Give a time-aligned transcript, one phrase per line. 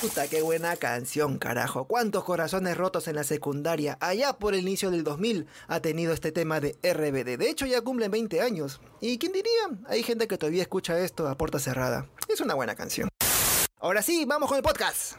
[0.00, 1.84] Puta, qué buena canción, carajo.
[1.84, 6.32] ¿Cuántos corazones rotos en la secundaria, allá por el inicio del 2000, ha tenido este
[6.32, 7.36] tema de RBD?
[7.36, 8.80] De hecho, ya cumplen 20 años.
[9.02, 9.52] ¿Y quién diría?
[9.88, 12.08] Hay gente que todavía escucha esto a puerta cerrada.
[12.28, 13.10] Es una buena canción.
[13.78, 15.16] Ahora sí, vamos con el podcast.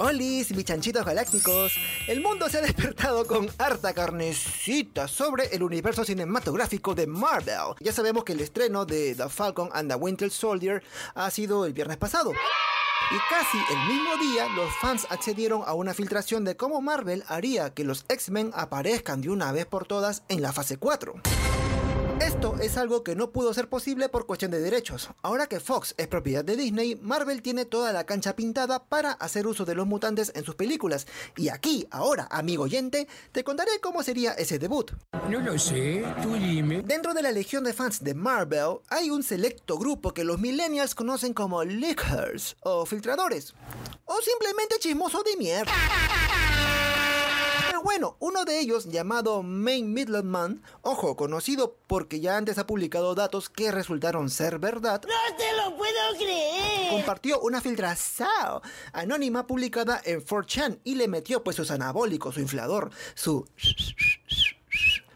[0.00, 1.72] ¡Holis, bichanchitos galácticos!
[2.06, 7.74] El mundo se ha despertado con harta carnecita sobre el universo cinematográfico de Marvel.
[7.80, 10.84] Ya sabemos que el estreno de The Falcon and the Winter Soldier
[11.16, 12.30] ha sido el viernes pasado.
[12.30, 17.74] Y casi el mismo día, los fans accedieron a una filtración de cómo Marvel haría
[17.74, 21.14] que los X-Men aparezcan de una vez por todas en la fase 4.
[22.20, 25.10] Esto es algo que no pudo ser posible por cuestión de derechos.
[25.22, 29.46] Ahora que Fox es propiedad de Disney, Marvel tiene toda la cancha pintada para hacer
[29.46, 31.06] uso de los mutantes en sus películas.
[31.36, 34.90] Y aquí, ahora, amigo oyente, te contaré cómo sería ese debut.
[35.30, 36.82] No lo sé, tú dime.
[36.82, 40.96] Dentro de la legión de fans de Marvel, hay un selecto grupo que los millennials
[40.96, 43.54] conocen como leakers o filtradores.
[44.04, 45.72] O simplemente chismoso de mierda
[47.98, 53.16] bueno, uno de ellos, llamado Main Midland Man, ojo, conocido porque ya antes ha publicado
[53.16, 55.02] datos que resultaron ser verdad.
[55.02, 56.90] ¡No te lo puedo creer!
[56.90, 58.28] Compartió una filtración
[58.92, 63.44] anónima publicada en 4chan y le metió pues sus anabólicos, su inflador, su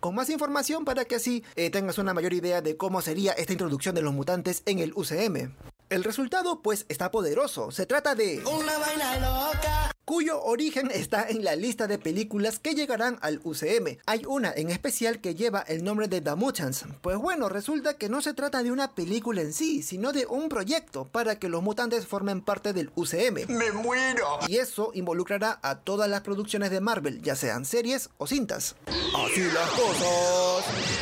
[0.00, 3.52] con más información para que así eh, tengas una mayor idea de cómo sería esta
[3.52, 5.54] introducción de los mutantes en el UCM.
[5.90, 8.42] El resultado pues está poderoso, se trata de...
[8.44, 13.98] Una vaina loca cuyo origen está en la lista de películas que llegarán al UCM.
[14.06, 16.84] Hay una en especial que lleva el nombre de The Mutants.
[17.00, 20.48] Pues bueno, resulta que no se trata de una película en sí, sino de un
[20.48, 23.46] proyecto para que los mutantes formen parte del UCM.
[23.48, 24.38] ¡Me muero!
[24.48, 28.76] Y eso involucrará a todas las producciones de Marvel, ya sean series o cintas.
[28.86, 30.43] Así las cosas.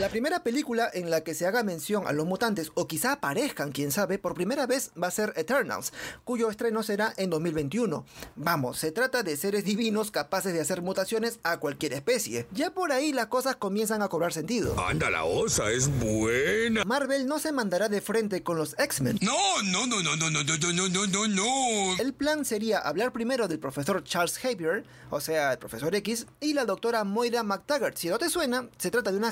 [0.00, 3.70] La primera película en la que se haga mención a los mutantes, o quizá aparezcan,
[3.70, 5.92] quién sabe, por primera vez va a ser Eternals,
[6.24, 8.04] cuyo estreno será en 2021.
[8.36, 12.46] Vamos, se trata de seres divinos capaces de hacer mutaciones a cualquier especie.
[12.52, 14.78] Ya por ahí las cosas comienzan a cobrar sentido.
[14.84, 16.84] Anda, la osa es buena.
[16.84, 19.20] Marvel no se mandará de frente con los X-Men.
[19.22, 21.96] No, no, no, no, no, no, no, no, no, no, no.
[21.98, 26.54] El plan sería hablar primero del profesor Charles Xavier, o sea, el profesor X, y
[26.54, 27.96] la doctora Moira McTaggart.
[27.96, 29.30] Si no te suena, se trata de una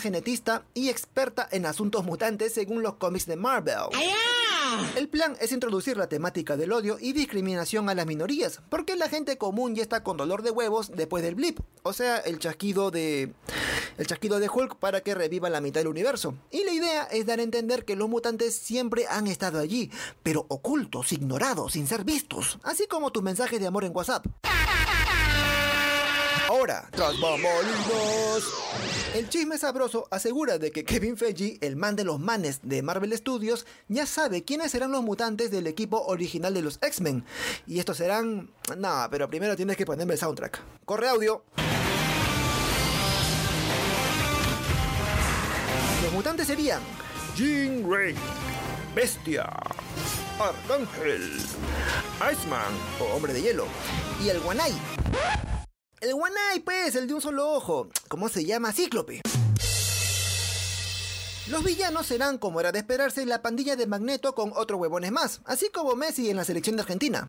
[0.75, 3.77] y experta en asuntos mutantes según los cómics de Marvel.
[4.97, 9.09] El plan es introducir la temática del odio y discriminación a las minorías, porque la
[9.09, 12.91] gente común ya está con dolor de huevos después del blip, o sea, el chasquido
[12.91, 13.33] de
[13.99, 16.34] el chasquido de Hulk para que reviva la mitad del universo.
[16.50, 19.91] Y la idea es dar a entender que los mutantes siempre han estado allí,
[20.23, 24.27] pero ocultos, ignorados, sin ser vistos, así como tus mensajes de amor en WhatsApp.
[26.48, 28.42] Ahora, tras bambalinas,
[29.14, 33.16] el chisme sabroso asegura de que Kevin Feige, el man de los manes de Marvel
[33.16, 37.25] Studios, ya sabe quiénes serán los mutantes del equipo original de los X-Men.
[37.66, 38.50] Y estos serán...
[38.76, 40.60] Nada, pero primero tienes que ponerme el soundtrack.
[40.84, 41.44] Corre audio.
[46.02, 46.82] Los mutantes serían
[47.36, 48.14] Jean Grey,
[48.94, 49.48] Bestia,
[50.38, 51.38] Arcángel,
[52.32, 53.66] Iceman o Hombre de Hielo
[54.22, 54.72] y el Guanay.
[56.02, 57.88] El One pues, el de un solo ojo.
[58.08, 58.72] ¿Cómo se llama?
[58.72, 59.22] Cíclope.
[61.46, 65.42] Los villanos serán, como era de esperarse, la pandilla de Magneto con otros huevones más,
[65.44, 67.28] así como Messi en la selección de Argentina.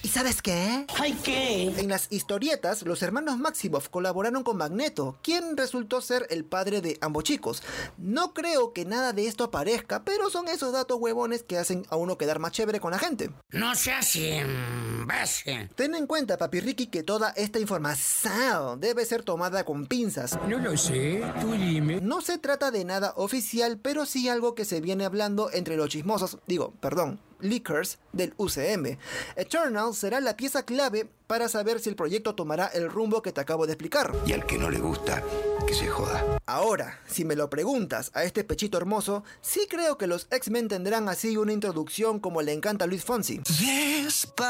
[0.00, 0.86] ¿Y sabes qué?
[1.00, 1.64] ¿Ay qué?
[1.76, 6.98] En las historietas, los hermanos Maximoff colaboraron con Magneto, quien resultó ser el padre de
[7.00, 7.64] ambos chicos.
[7.96, 11.96] No creo que nada de esto aparezca, pero son esos datos huevones que hacen a
[11.96, 13.30] uno quedar más chévere con la gente.
[13.50, 15.68] No seas imbécil.
[15.74, 20.38] Ten en cuenta, papi Ricky, que toda esta información debe ser tomada con pinzas.
[20.48, 22.00] No lo sé, tú dime.
[22.00, 25.88] No se trata de nada oficial, pero sí algo que se viene hablando entre los
[25.88, 28.98] chismosos, digo, perdón, leakers del UCM.
[29.36, 33.40] Eternal será la pieza clave para saber si el proyecto tomará el rumbo que te
[33.40, 34.12] acabo de explicar.
[34.26, 35.22] Y al que no le gusta,
[35.66, 36.40] que se joda.
[36.46, 41.08] Ahora, si me lo preguntas a este pechito hermoso, sí creo que los X-Men tendrán
[41.08, 43.42] así una introducción como le encanta a Luis Fonsi.
[43.60, 44.40] Despacito.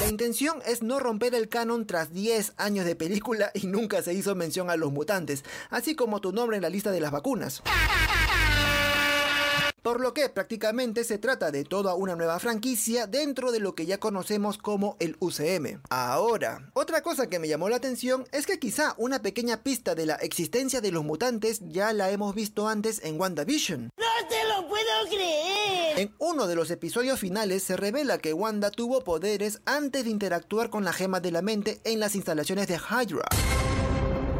[0.00, 4.12] La intención es no romper el canon tras 10 años de película y nunca se
[4.12, 7.62] hizo mención a los mutantes, así como tu nombre en la lista de las vacunas.
[9.88, 13.86] Por lo que prácticamente se trata de toda una nueva franquicia dentro de lo que
[13.86, 15.80] ya conocemos como el UCM.
[15.88, 20.04] Ahora, otra cosa que me llamó la atención es que quizá una pequeña pista de
[20.04, 23.88] la existencia de los mutantes ya la hemos visto antes en WandaVision.
[23.96, 25.98] ¡No te lo puedo creer!
[26.00, 30.68] En uno de los episodios finales se revela que Wanda tuvo poderes antes de interactuar
[30.68, 33.24] con la gema de la mente en las instalaciones de Hydra.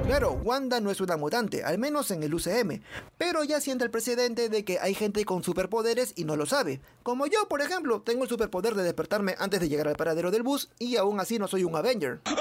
[0.08, 2.80] Claro, Wanda no es una mutante, al menos en el UCM,
[3.18, 6.80] pero ya siente el precedente de que hay gente con superpoderes y no lo sabe.
[7.02, 10.42] Como yo, por ejemplo, tengo el superpoder de despertarme antes de llegar al paradero del
[10.42, 12.20] bus y aún así no soy un Avenger.
[12.24, 12.34] ¡Ay,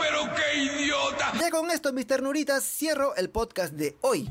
[0.00, 1.32] pero qué idiota!
[1.38, 4.28] Ya con esto, mis ternuritas, cierro el podcast de hoy.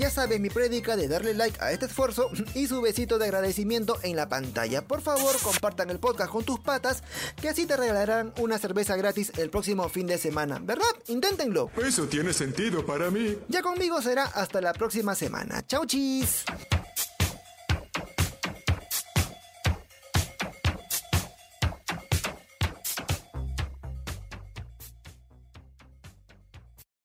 [0.00, 3.98] Ya sabes mi prédica de darle like a este esfuerzo y su besito de agradecimiento
[4.02, 4.80] en la pantalla.
[4.80, 7.02] Por favor, compartan el podcast con tus patas,
[7.38, 10.58] que así te regalarán una cerveza gratis el próximo fin de semana.
[10.58, 10.86] ¿Verdad?
[11.08, 11.70] Inténtenlo.
[11.86, 13.36] Eso tiene sentido para mí.
[13.48, 15.66] Ya conmigo será hasta la próxima semana.
[15.66, 16.46] Chau chis.